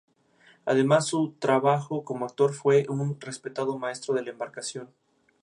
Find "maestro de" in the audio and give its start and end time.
3.77-4.23